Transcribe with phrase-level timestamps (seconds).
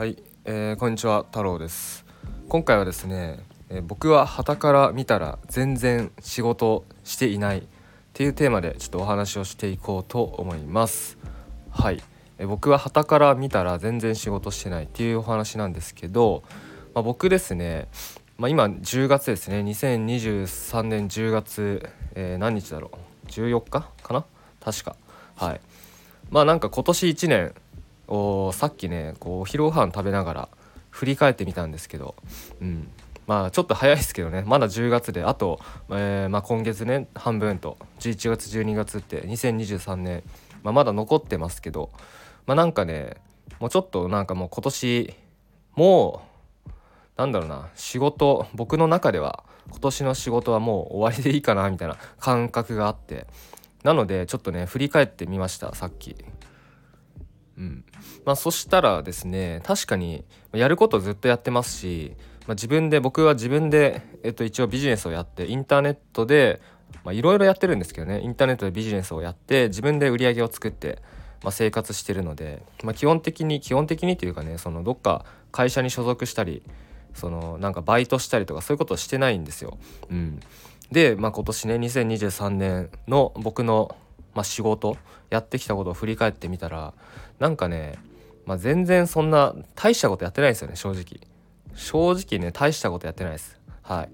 [0.00, 2.06] はい、えー、こんにちは太郎です。
[2.48, 7.62] 今回はですね、えー、僕は旗から見たら全然仕事していないっ
[8.14, 11.18] ていうテーマでちょっとお話をしていこうと思います。
[11.68, 12.02] はい、
[12.38, 16.44] えー、僕は旗から見たら全然仕事してないっていうお話なんですけど、
[16.94, 17.88] まあ、僕ですね
[18.38, 22.90] まあ、今10月ですね2023年10月、えー、何日だろ
[23.26, 24.24] う？14日かな？
[24.60, 24.96] 確か。
[25.36, 25.60] はい。
[26.30, 27.54] まあなんか今年1年
[28.10, 30.48] をさっきねこうお昼ご飯食べながら
[30.90, 32.16] 振り返ってみたんですけど、
[32.60, 32.88] うん、
[33.26, 34.42] まあちょっと早いですけどね。
[34.46, 35.60] まだ10月であと、
[35.90, 40.22] えー、まあ、今月ね半分と11月12月って2023年、
[40.62, 41.90] まあ、まだ残ってますけど
[42.46, 43.16] まあなんかね
[43.60, 45.14] もうちょっとなんかもう今年
[45.76, 46.22] も
[46.66, 46.70] う
[47.16, 53.26] なんだろうな仕事僕の中では今年の仕事はもう終わりでいいかなみたいな感覚があって。
[53.82, 56.14] なのでちょっとね振り返ってみましたさっき。
[57.60, 57.84] うん
[58.24, 62.14] まあ、そしたらですね確かにやることずっとやってますし、
[62.46, 66.62] まあ、自分で僕は自分で、えっと、一応ビジネスをやってインターネットで
[67.12, 71.02] いろいろやってるんですけどねインターネットでビジネスをやって自分で売り上げを作って、
[71.42, 76.62] まあ、生活してるので、まあ、基本的に基本的にというかねそのどっか会社に所属したり
[77.14, 79.76] そのなんかバイトしたりとかそういうことをしてないんですよ。
[80.10, 80.40] うん、
[80.92, 83.96] で、まあ、今年ね2023年の僕の
[84.34, 84.96] まあ、仕事
[85.30, 86.94] やってきたことを振り返ってみたら
[87.38, 87.94] なんかね、
[88.46, 91.20] まあ、全然そんな大したことやってないですよね正直
[91.74, 94.10] 正直ね大したことやってないですはい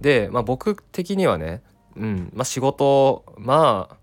[0.00, 1.62] で、まあ、僕的にはね
[1.96, 3.96] うんまあ、仕事まあ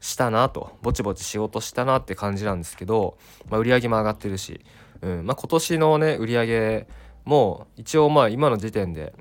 [0.00, 3.16] したなとぼちぼち仕事したなって感じなんですけど、
[3.48, 4.60] まあ、売り上げも上がってるし、
[5.02, 6.86] うんまあ、今年のね売り上げ
[7.24, 9.14] も一応まあ今の時点で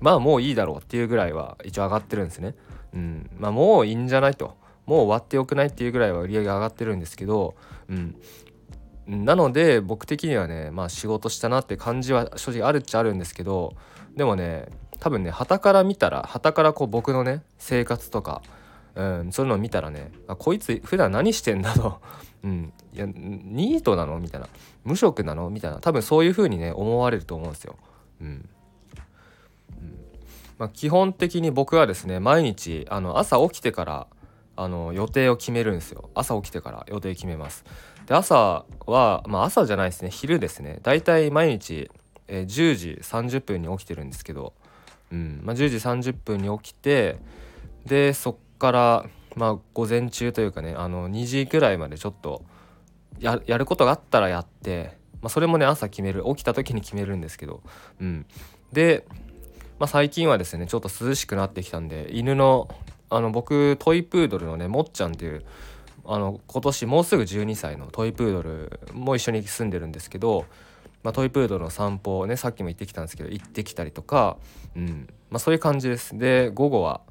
[0.00, 2.54] まあもういいだろうっていうぐらいは一応上がってるんですね。
[2.94, 4.56] うんまあ、もういいんじゃないと。
[4.90, 7.54] もう終わってよくないっていうぐらいは売り上げ上がってるんですけど、
[7.88, 8.16] うん、
[9.06, 13.76] なので僕的にはねまあ仕事したなって感じは正直あるっちゃあるんですけど
[14.16, 14.66] でもね
[14.98, 18.42] 多分ね旗から見たら旗からこう僕のね生活とか、
[18.96, 22.00] うん、そういうのを見たらねあこいつ普段何してんだと、
[22.42, 24.18] うん、いやニートなの？
[24.18, 24.48] みたいな。
[24.82, 25.50] 無職なの？
[25.50, 25.78] みたいな。
[25.78, 27.76] 多分そういう風にね思われると思うんですよ。
[28.20, 28.48] うん。
[30.58, 34.06] まあ、基本的に僕はですね毎日あの朝起きてから
[34.62, 36.10] あの予定を決めるんですよ。
[36.14, 37.64] 朝起きてから予定決めます。
[38.06, 40.10] で朝はまあ朝じゃないですね。
[40.10, 40.80] 昼ですね。
[40.82, 41.90] だいたい毎日、
[42.28, 44.52] えー、10時30分に起きてるんですけど、
[45.10, 45.40] うん。
[45.42, 47.16] まあ、10時30分に起きて
[47.86, 52.44] でそっからまあ午前中というかねあの2時くらいまでちょっと
[53.18, 57.62] やることがあったらやって、まあ、それもね朝決める起きた時に決めるんですけど、
[58.00, 58.26] うん、
[58.72, 59.06] で、
[59.78, 62.68] まあ、最近はですねちょっと涼しくなってきたんで犬の
[63.10, 65.44] あの僕トイプードルのねもっちゃんっていう
[66.06, 70.46] あの今年もうすぐ12歳のトイプードルも一緒に住んでるんですけど、
[71.02, 74.38] まあ、トイプードルの散歩をねさっきも行ってきたんですけど行ってきたりとか、
[74.76, 76.16] うんまあ、そういう感じです。
[76.16, 77.02] で午後は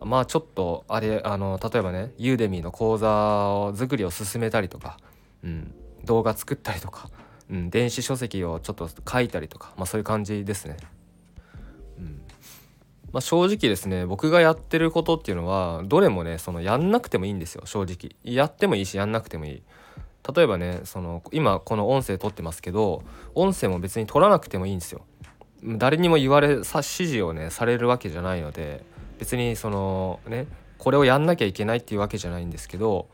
[0.00, 3.08] まあちょっとあれあの例えばねユーデミーの講座
[3.54, 4.98] を作りを進めたりとか、
[5.44, 5.74] うん、
[6.04, 7.08] 動画作ったりとか、
[7.50, 10.76] うん、電子書籍をちょっと書いたりとか、まあ、そういう感じですね。
[13.12, 18.16] まあ、正直ですね僕がやってることっていうのはどれもねそのやんなくてもいいんですよ正直。
[18.24, 19.62] やってもいいしやんなくてもいい。
[20.34, 23.02] 例えばねその今この音声撮ってますけど
[23.34, 25.02] 音声も別に撮らなくてもいいんですよ。
[25.62, 28.84] 誰にも言われさ指示をねされるわけじゃないので
[29.18, 30.46] 別にそのね
[30.78, 33.08] これをやんなきゃいけないっていうわけじゃないんですけど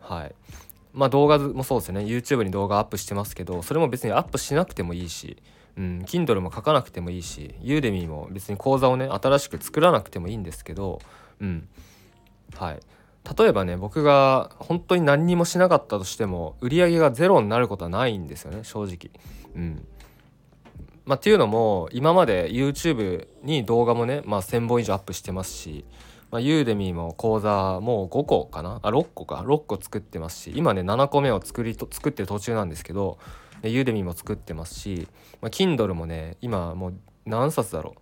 [0.00, 0.34] はい。
[0.92, 2.00] まあ動画もそうですね。
[2.00, 5.38] YouTube に動画アップしてますけどそれも別にアップしなくてもいいし
[5.76, 11.00] うん、Kindle も書かなくてもいいし Udemy も別に講座をね新しく作らなくてもいいんですけど、
[11.40, 11.68] うん。
[12.56, 12.80] はい、
[13.38, 19.10] 例えばね僕が本当に何にもしなかったとしても売り上げがゼロになることはないんですよね正直。
[19.54, 19.86] うん。
[21.06, 25.84] まあ、っていうのも今まで YouTube に動画もね、まあ、1,000本以上アップしてますし、
[26.30, 28.78] まあ、ユーデミーも講座もう5個かな？
[28.82, 29.36] あ6個か。
[29.46, 33.18] 6個作ってますし今ね7個目を作りと作ってる途中なんですけど
[33.62, 35.08] でユーデミも作ってますし、
[35.40, 36.94] まあ、Kindle もね今もう
[37.26, 37.94] 何冊だろ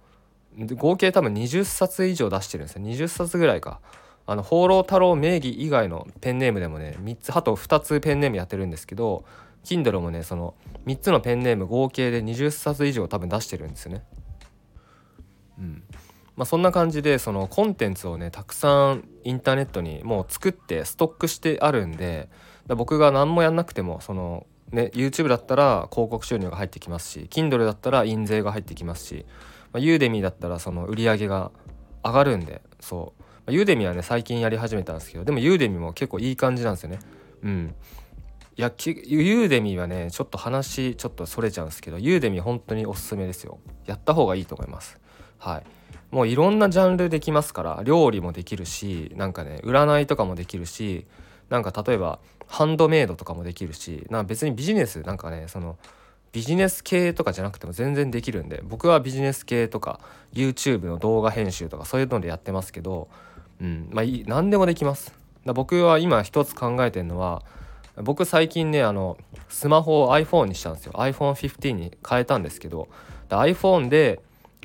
[0.59, 0.75] う。
[0.75, 2.83] 合計多分20冊以上出してるんですよ。
[2.83, 3.81] 20冊ぐらいか。
[4.27, 9.25] あの放浪太郎名義以外のペンネームでもね3つあと2つペンネームやってるんですけど
[9.65, 10.55] Kindle もねその
[10.87, 14.03] 3つのペンネーム合計で20冊以上多分出してるんですよね。
[15.59, 15.83] うん。
[16.37, 22.29] まあ、そんな感じでそのコンテンツをねたくさんインターネットにもう作ってストックしてあるんで
[22.69, 29.25] 僕が何もやんなくてもそのね、YouTube だったら広告収入が入ってきますし Kindle だったら印税が入ってきますし、
[29.73, 31.51] まあ、ユーデミーだったらその売り上げが
[32.05, 36.99] 上がるんでそう、まあ、ユーデミーはね最近やり始めたんですけどでもユーデミーも結構いい感じなんですよね。
[37.43, 37.75] うん。
[38.57, 43.59] いやユーデミはねちょっと話ちょっとそれちゃうんですけどユーデミ本当におすすめですよ。
[43.87, 44.99] やった方がいいと思います。
[45.39, 45.63] はい。
[46.11, 51.07] もういろんなジャンルできますから料理もできるしなんかね占いとかもできるし
[51.51, 55.77] なんか例えばハンドメイドとかもできるしな別にビジネスなんかねその
[56.33, 60.01] ビジネス系とかじゃなくても全然できるんで僕はビジネス系とか
[60.33, 63.09] YouTube の動画編集とかそういうのでやってますけど、
[63.61, 65.13] うんまあ、何でもできます。
[65.47, 67.43] だ僕は今一つ考えてるのは
[67.97, 69.17] 僕最近ねあの
[69.49, 72.89] スマホを iPhone にしたんですよ iPhone15 に変えたんですけど
[73.31, 74.21] iPhone で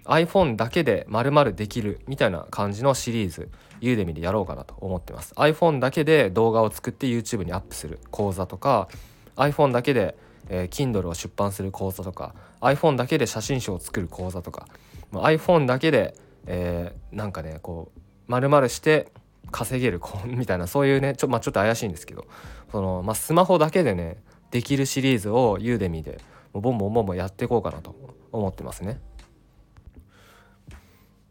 [0.06, 3.50] iPhone だけで丸々できるみたいな感じのシリーズ
[3.84, 8.88] ユーデミでやろうかなと思ってます iPhone だけで動画を作って YouTube にアップする講座とか
[9.36, 10.16] iPhone だけで、
[10.48, 14.68] えー、Kindle を出版する講座とか iPhone だけで写真集を作る講座とか
[15.12, 16.16] iPhone だけで、
[16.48, 19.12] えー、なんかねこう丸々して
[19.52, 22.26] 稼げるみたいなそういうねちょ,、まあ、ちょっと怪しいんですけど
[22.72, 26.20] その、まあ、スマホだけでねできるシリーズをユーデミで
[26.54, 27.96] ボンボンボンボンやっていこうかなと
[28.32, 29.02] 思ってますね。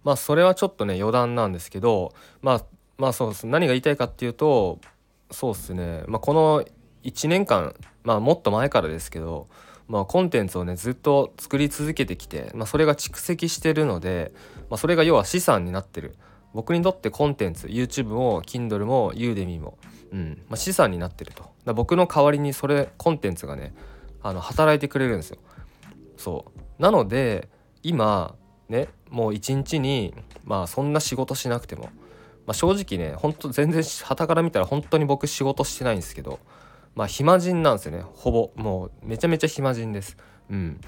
[0.04, 2.64] まあそれはちょっとね余談なんですけどまあ
[2.98, 3.46] まあそうです。
[3.46, 4.78] 何が言いたいかっていうと
[5.30, 6.64] そうっすね、まあ、この
[7.04, 9.48] 1年間まあもっと前からですけど、
[9.88, 14.32] まあ、コンテンツをねずっと作り続けてきて、まあ、それが蓄積してるので、
[14.70, 16.16] まあ、それが要は資産になってる。
[16.54, 19.78] 僕にとってコンテンツ YouTube も Kindle も Udemy も、
[20.12, 20.42] うん。
[20.50, 21.50] まあ、資産になってると。
[21.64, 23.74] だ僕の代わりにそれコンテンツがね
[24.22, 25.38] あの働いてくれるんですよ。
[26.16, 26.44] そ
[26.78, 26.82] う。
[26.82, 27.48] なので
[27.82, 28.34] 今
[28.68, 30.14] ねもう一日に
[30.44, 31.90] まあそんな仕事しなくても、ま
[32.48, 36.40] あ、正直ねほんと全然旗から見たら本当に僕仕事してないんですけど。
[36.94, 38.02] まあ暇人なんですよね。
[38.02, 38.50] ほぼ。
[38.56, 40.16] もうめちゃめちゃ暇人です。
[40.50, 40.80] うん。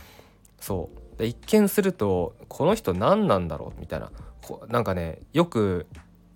[0.61, 1.19] そう。
[1.19, 4.11] で一見するとこの人何なんだろうみたいな。
[4.43, 5.87] こなんかねよく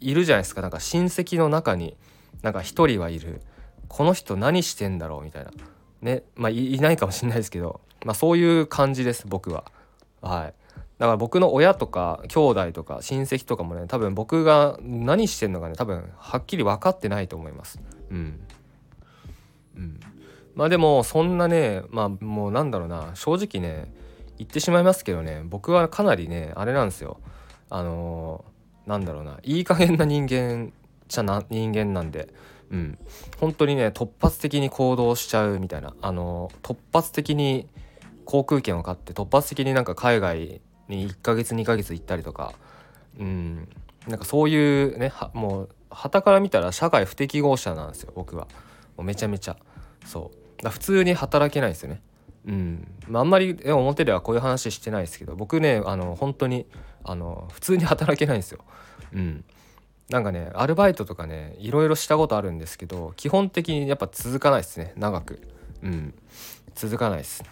[0.01, 0.63] いるじゃないですか。
[0.63, 1.97] なんか親戚の中に
[2.43, 3.43] なんか一人はいる。
[3.89, 5.51] この人何してんだろうみたいな。
[6.03, 6.23] ね。
[6.35, 9.65] まあいないかもしれないですけど、まあ、そういう感じです僕は。
[10.21, 10.55] はい。
[10.99, 17.81] だから僕の親とか兄弟とか親戚とかもね多分僕が何してんのかね多分はっきり分かってないと思います。
[18.11, 18.41] うん。
[19.77, 20.01] うん。
[20.57, 23.93] まあでもそんなねまあもうなんだろうな正直ね
[24.39, 27.21] 言ってしまいますけどね僕はかなりねあれなんですよ。
[27.71, 30.73] あのー、なんだろうないい加減な人間
[31.07, 32.35] じゃな人間なんで。
[32.71, 32.99] うん。
[33.41, 35.95] 本当にね突発的に行動しちゃうみたいな。
[36.03, 37.69] あのー、突発的に
[38.25, 42.53] 航空券を買って突発的になんか海外に1ヶ月2ヶ月行ったりとか。
[43.19, 43.69] うん。
[44.07, 48.45] なんかそういうねもう旗から見たら社会不適合者なんですよ僕は。
[48.97, 49.57] もうめちゃめちゃ。
[50.05, 50.31] そ
[50.61, 50.63] う。
[50.63, 52.01] だ普通に働けないですよね。
[52.47, 52.89] うん。
[53.09, 56.67] まあ、あんまり表ではこういう話してないですけど僕ねあの本当に
[57.05, 58.61] あの普通に働けないんですよ。
[59.13, 59.45] うん、
[60.09, 65.41] なんかねアルバイトとかねいろいろしたことあるんですけど基本的にやっぱ続かないですね長く。
[65.83, 66.15] うん、
[66.75, 67.45] 続かないです。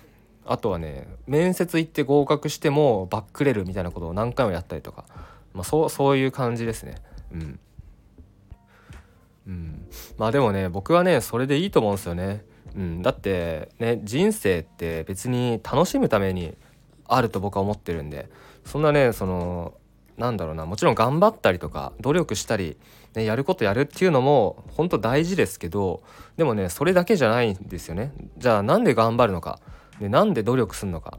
[0.47, 5.05] あとはね面接行って合格してもバックれるみたいなことを何回もやったりとか、
[5.53, 6.97] まあ、そうそういう感じですね。
[7.33, 7.61] うん。
[9.47, 9.87] うん、
[10.19, 12.45] まあでもね僕はねそれでいいと思うんですよね。
[12.75, 16.57] うん、だってね人生って別に楽しむために
[17.07, 18.29] あると僕は思ってるんで。
[18.67, 19.75] そんなねその
[20.19, 22.77] なんだろうなもちろん頑張ったりとか努力したり、
[23.15, 26.03] ね、やることやるっていうのも本当大事ですけど
[26.37, 28.13] でもねそれだけじゃないんですよね。
[28.37, 29.61] じゃあなんで頑張るのか。
[30.01, 31.19] でなんで努力するのか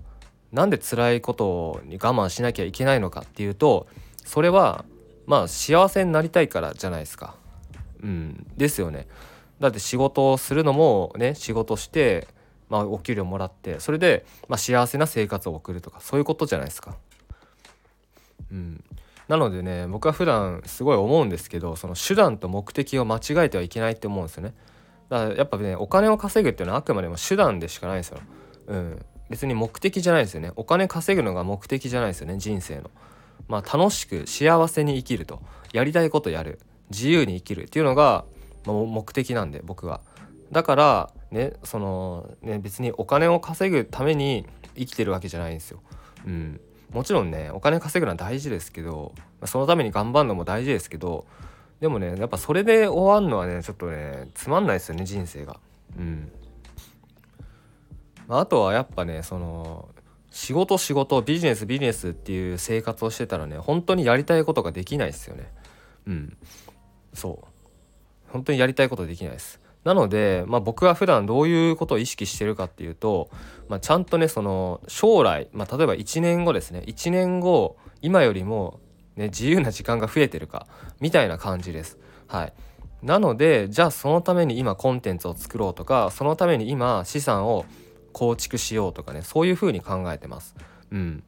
[0.52, 3.88] なんで辛いことに我慢しなきゃいけないのかっていうと
[4.24, 4.86] それは
[5.26, 7.36] まあ幸せになりたいからじゃないですか
[8.02, 9.08] うんですよね
[9.60, 12.28] だって仕事をするのもね仕事して、
[12.70, 16.96] まあ、お給料もらってそれで、まあ、幸せな生活を送るとかそういうことじゃないですか。
[18.52, 18.84] うん、
[19.28, 24.54] なのでね僕は普段すごい思うんですけどその手段と目的を間違えてはいけないって思うんですよね。
[25.10, 28.20] だからやっぱねお金を稼ぐっていうのはあくまでも手段でしかないんですよ。
[28.68, 30.52] うん、別に目的じゃないですよね。
[30.56, 32.92] お金稼ぐのが目的じゃないですよね人生の。
[33.48, 35.42] まあ楽しく幸せに生きると
[35.74, 36.60] やりたいことやる
[36.90, 38.26] 自由に生きるっていうのが
[38.66, 40.02] ま目的なんで僕は。
[40.52, 44.46] だからねそのね別にお金を稼ぐために
[44.76, 45.82] 生きてるわけじゃないんですよ。
[46.26, 46.60] うん、
[46.92, 49.14] もちろんねお金稼ぐのは大事ですけど
[49.46, 51.26] そのために頑張るのも大事ですけど
[51.80, 55.60] でもねやっぱそれで終わるのはねちょっとねつまんないですよね人生が。
[55.98, 56.32] うん
[58.28, 59.90] まあとはやっぱねその
[60.30, 65.52] 仕事仕事ビジネスビジネスっていう生活をしてたらね本当にやりたいことができないですよね。
[66.06, 66.38] うん
[67.14, 67.48] そう
[68.32, 69.60] 本当にやりたいことできないです。
[69.84, 73.30] なので、まあ、僕は普段どういうことを意識してるかっていうと、
[73.70, 78.82] まあ、ちゃんとねその将来、まあ、例えば1年後ですね1年後今よりも、
[79.16, 80.68] ね、自由な時間が増えてるか
[81.00, 81.98] みたいな感じです。
[82.28, 82.54] はい、
[83.02, 87.66] なのでじゃあそのために今コンテンツを作ろうとかそのために今資産を
[88.18, 90.56] 構築しようとかねそういうふうに考えてます。
[90.92, 91.24] うん、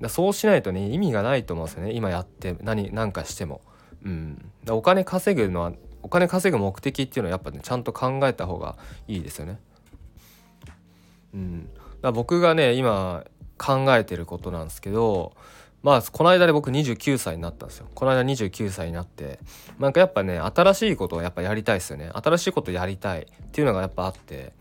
[0.00, 3.60] だそうしないとね意味がないと思うんですよね今やって何何かしても。
[4.06, 9.58] うん、だお金稼ぐのはお金稼ぐ目的っていうのはやっぱねちゃんと考えた方がいいですよね。
[11.34, 11.68] うん、
[12.00, 13.24] だ僕がね今
[13.58, 15.34] 考えてることなんですけど
[15.82, 19.38] まあこの間で僕29歳になったんですよこの間29歳になって
[19.78, 24.54] なんかやっぱね新しいことをやっぱやりたいですよね新しいことやりたいっていうのがやっぱあって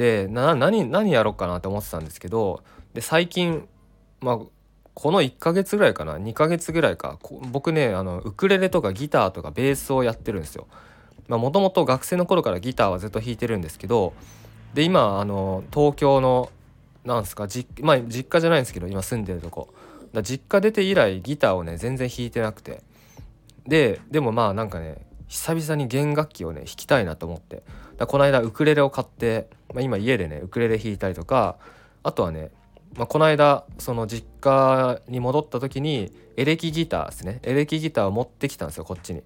[0.00, 2.62] で何何やろうかなって思ってたんですけど
[2.94, 3.68] で最近
[4.22, 4.38] まあ
[4.94, 7.18] この1ヶ月ぐらいかな2ヶ月ぐらいか
[7.52, 10.68] 僕ねあのウクレレとかギターとかベースをやってるんですよ。
[11.28, 14.14] もともと学生の頃からギターはずっと弾いてるんですけど
[14.72, 16.50] で今あの東京の
[17.04, 19.68] なんすか実,、まあ、実家じゃないんですけど今住んでるとこ。
[20.14, 22.82] だ実家出て以来ギターをね全然弾いてなくて。
[23.66, 24.96] ででもまあなんかね
[25.28, 27.62] 久々に弦楽器をね弾きたいなと思って。
[28.00, 31.58] だこの間ウクレレを買って、まあ、今家でねウクレレ弾いたりとか
[32.02, 32.50] あとはね、
[32.96, 37.40] まあ、この間その実家に戻った時にエレキギターですね。
[37.42, 39.22] エレキギターを持ってきたんですよこっちに。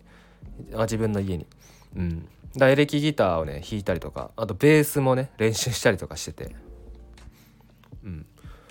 [0.75, 1.47] あ自分の家に。
[1.97, 6.57] うん、だエレキギターをね弾いたりとかあとベースもね練習したりとかしてて、
[8.03, 8.27] うん、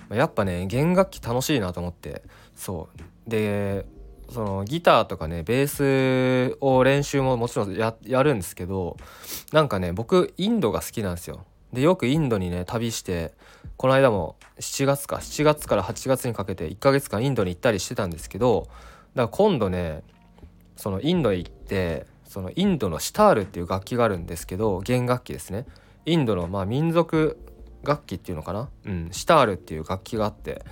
[0.09, 2.23] やっぱね弦楽器楽しいなと思って。
[2.57, 3.29] そう。
[3.29, 3.85] で
[4.33, 8.97] そのギターとかねベースを練習ももちろんやるんですけど
[9.51, 11.45] なんかね僕インドが好きなんですよ。
[11.71, 13.33] でよくインドにね旅して
[13.77, 18.73] この間も7月か7月から8月にかけて1ヶ月間インドに行ったりしてたんですけどだか
[19.23, 20.03] ら今度ね
[20.77, 25.65] そのインドへ行ってそのインドのシタールっていう楽器があるんですけど弦楽器ですね
[26.05, 27.39] インドのま民族
[27.83, 30.63] 楽器っていうのかな、うん、シタールっていう楽器があって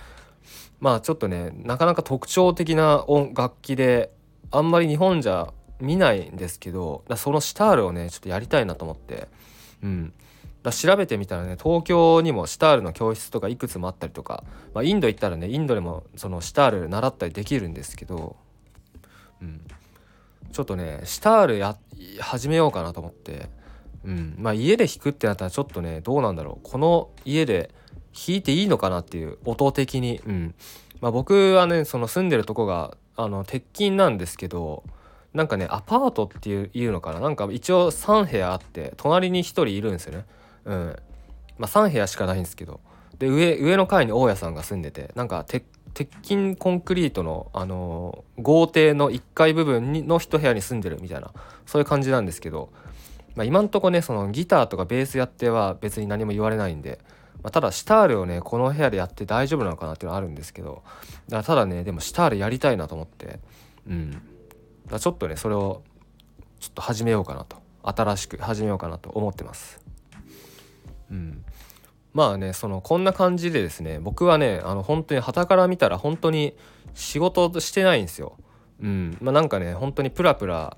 [0.82, 4.12] まあちょっとねなかなか特徴的な音楽器で
[4.50, 9.30] あんまり日本じゃ見ないんですけどそのシタールをねちょっとやりたいなと思って。
[9.82, 10.14] うん。
[10.70, 14.44] 調べてみたらね東京にもシタールの教室とかいくつもあったりとか、
[14.76, 18.36] まあ、インド行ったらねインドでもそのシタール習ったりできるんですけど、
[19.42, 19.62] うん、
[20.52, 21.76] ちょっとねシタールや
[22.20, 23.50] 始めようかなと思って。
[24.06, 24.36] うん。
[24.38, 26.70] まあ家で弾くってなったらちょっとねどうなんだろう。
[26.70, 27.74] この家で
[28.14, 30.22] 弾いていいのかなっていう音的に。
[30.26, 30.56] うん。
[31.00, 34.84] まあ僕はねその住んでるとこがあの鉄筋なんですけど
[35.34, 37.20] なんかねアパートっていういうのかな。
[37.20, 40.26] なんか一応3部屋あって隣に1人いるんですよね。
[40.66, 40.96] うん。
[41.58, 42.80] まあ3部屋しかないんですけど。
[43.18, 45.64] で上上の階に大家さんが住んでてなんか鉄
[46.24, 51.32] 筋コンクリートの、あのー、豪邸の1階部分の1部屋に住んでるみたいな
[51.68, 52.70] そういう感じなんですけど。
[53.36, 57.00] まあ、今んとこねそのギターとかベースやっては別に何も言われないんで、
[57.44, 60.84] まあ、ただシタールをねこの部屋でやって大丈夫なのかなっていうのはあるんですけど
[61.28, 63.40] だただねでもシタールやりたいなと思って
[63.88, 64.22] うん。
[64.88, 65.84] だちょっとねそれを
[66.60, 67.58] ちょっと始めようかなと。
[67.84, 69.82] 新しく始めようかなと思ってます。
[71.10, 71.44] うん。
[72.14, 76.56] まあねそのこんな感じでですね僕はねあの本当に旗から見たら本当に
[76.94, 78.38] 仕事してないんですよ。
[78.82, 79.18] うん。
[79.22, 80.78] まあなんかね本当にプラプラ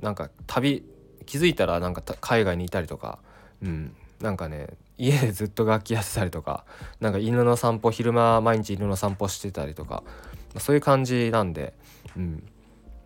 [0.00, 0.84] なんか旅
[1.26, 3.18] 気づいたらなんか海外にいたりとか、
[3.62, 6.64] うん、なんかね家でずっと楽器やってたりとか
[7.00, 10.02] なんか犬の散歩昼間毎日犬の散歩してたりとか
[10.58, 11.74] そういう感じなんで、
[12.16, 12.42] うん。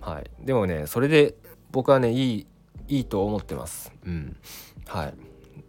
[0.01, 1.35] はい、でもねそれで
[1.71, 2.47] 僕はねいい
[2.89, 3.93] いいと思ってます。
[4.05, 4.37] うん。
[4.87, 5.15] はい、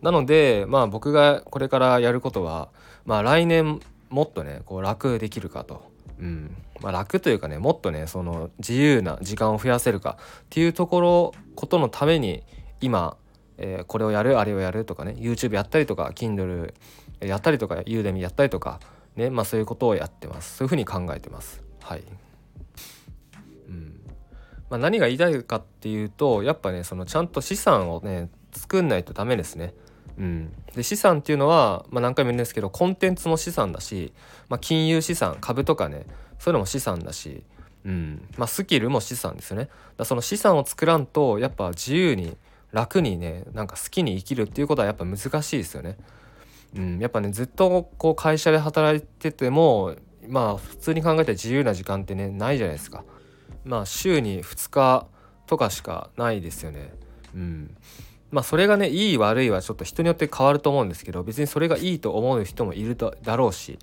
[0.01, 2.69] なのでまあ僕がこれからやることは、
[3.05, 5.89] まあ、来年もっとねこう楽できるかと。
[6.19, 6.55] うん。
[6.81, 12.43] まあ、楽というかねもっとねその自由な時間を増やせるかっていうところことのために
[12.81, 13.17] 今、
[13.61, 16.73] えー、これをやるあれをやるとかね YouTube やったりとか Kindle
[17.19, 18.79] やったりとか Udemy やったりとか
[19.15, 20.57] ねまあそういうことをやってます。
[20.57, 21.61] そういうふうに考えてます。
[21.81, 22.03] はい。
[23.67, 23.99] うん。
[24.69, 29.73] まあ、何が言いたいかっていうとやっぱねそのちゃんと資産をね作んないとダメですね。
[30.17, 34.11] うん、で資産っていうのは、まあ、何回も言うんですけどコンテンツも資産だし、
[34.49, 36.05] まあ、金融資産株とかね
[36.39, 37.43] そういうのも資産だし、
[37.85, 38.27] うん。
[38.37, 39.69] まあ、スキルも資産ですよね。
[39.97, 42.37] だその資産を作らんとやっぱ自由に
[42.71, 45.97] 楽にねなんか好きに生きるっていうことはやっぱ難しいですよね。
[46.75, 49.95] うん、やっぱねずっとこう会社で働いてても
[50.27, 53.03] まあ普通に考えたら自由な時間ってねないじゃないですか。
[53.65, 55.07] まあ週に2日
[55.47, 56.93] とかしかないですよね。
[57.33, 57.75] うん、
[58.31, 63.79] まあそれがねいい悪いはちょっと人によって変わると思うんですけど別にそれがいいと思う人もいるだろうし、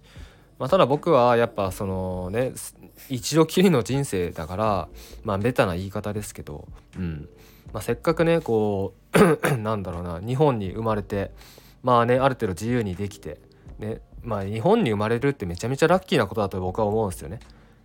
[0.59, 2.53] まあ、ただ僕はやっぱそのね
[3.09, 4.89] 一度きりの人生だから
[5.25, 7.29] まあベタな言い方ですけど、うん
[7.77, 11.31] まあ、せっかくねこう なんだろうな日本に生まれて
[11.83, 13.39] まあねある程度自由にできて
[13.79, 17.39] ねまあ日本に生まれるってめちゃめちゃラッキーなことだと僕は思うんですよね。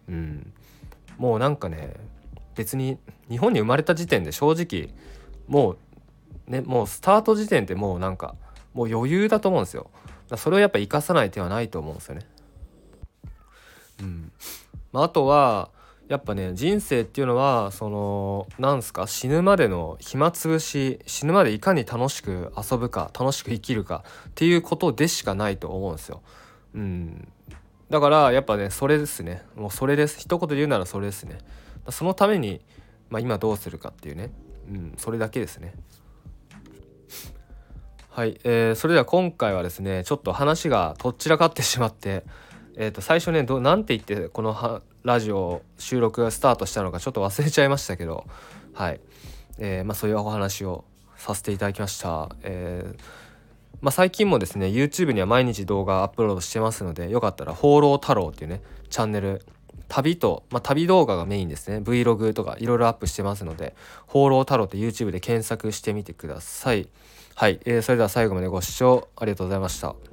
[0.07, 0.53] うん、
[1.17, 1.95] もうなんかね
[2.55, 4.95] 別に日本に生まれた時点で正直
[5.49, 5.75] も
[6.47, 8.35] うねもうスタート時点でもうなんか
[8.73, 9.91] もう余裕だと思うんですよ。
[10.37, 12.21] それをやっぱ生かさない手はないと思うんですよね。
[13.99, 14.31] うん。
[14.93, 15.69] まあ、あとは
[16.11, 26.21] やっぱね人生っていうのはそのなんすか死ぬまでの暇つぶし死ぬまでいかに楽しく遊ぶか楽しく生きるかっていうことでしかないと思うんですよ。
[26.75, 27.29] うん、
[27.89, 31.37] だからやっぱねそれですねもうそれです一言で言うならそれですね。
[31.89, 32.59] そのために、
[33.09, 34.31] まあ、今どうするかっていうね、
[34.67, 35.73] うん、それだけですね。
[38.09, 42.25] はい、えー、それでは今回はですねちょっと話がとっちらかってしまって
[42.75, 48.25] えー、と最初ねどなんて言ってこのラジオ収録がスタートしたのかちょっと忘れちゃいましたけど
[48.73, 48.99] はい、
[49.57, 50.85] えー、まあ、そういうお話を
[51.17, 52.35] させていただきました。
[52.41, 53.31] えー
[53.81, 59.43] まあ、最近もですね YouTube には毎日動画アップロードしてますのでよかったら「放浪太郎」っていうねチャンネル
[59.87, 61.77] 旅と、まあ、旅動画がメインですね。
[61.77, 63.75] Vlog とかいろいろアップしてますので
[64.07, 66.87] 「放浪太郎」って YouTube で検索してみてください。
[67.35, 70.10] はい、えー、それでは最後までご視聴ありがとうございました。